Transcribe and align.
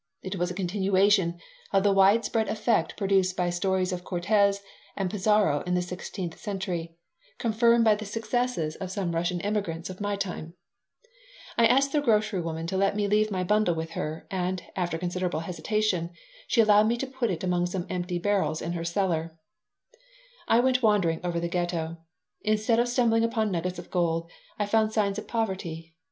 It 0.23 0.35
was 0.37 0.49
a 0.49 0.55
continuation 0.55 1.39
of 1.71 1.83
the 1.83 1.93
widespread 1.93 2.47
effect 2.49 2.97
produced 2.97 3.37
by 3.37 3.51
stories 3.51 3.91
of 3.93 4.03
Cortes 4.03 4.59
and 4.95 5.11
Pizarro 5.11 5.59
in 5.67 5.75
the 5.75 5.81
sixteenth 5.83 6.39
century, 6.39 6.95
confirmed 7.37 7.85
by 7.85 7.93
the 7.93 8.05
successes 8.05 8.75
of 8.77 8.89
some 8.89 9.13
Russian 9.13 9.39
emigrants 9.41 9.91
of 9.91 10.01
my 10.01 10.15
time 10.15 10.55
I 11.55 11.67
asked 11.67 11.91
the 11.91 12.01
grocery 12.01 12.41
woman 12.41 12.65
to 12.65 12.77
let 12.77 12.95
me 12.95 13.07
leave 13.07 13.29
my 13.29 13.43
bundle 13.43 13.75
with 13.75 13.91
her, 13.91 14.25
and, 14.31 14.63
after 14.75 14.97
considerable 14.97 15.41
hesitation, 15.41 16.09
she 16.47 16.61
allowed 16.61 16.87
me 16.87 16.97
to 16.97 17.05
put 17.05 17.29
it 17.29 17.43
among 17.43 17.67
some 17.67 17.85
empty 17.87 18.17
barrels 18.17 18.59
in 18.59 18.71
her 18.71 18.83
cellar 18.83 19.37
I 20.47 20.61
went 20.61 20.81
wandering 20.81 21.21
over 21.23 21.39
the 21.39 21.47
Ghetto. 21.47 21.97
Instead 22.41 22.79
of 22.79 22.87
stumbling 22.87 23.23
upon 23.23 23.51
nuggets 23.51 23.77
of 23.77 23.91
gold, 23.91 24.31
I 24.57 24.65
found 24.65 24.93
signs 24.93 25.19
of 25.19 25.27
poverty. 25.27 25.93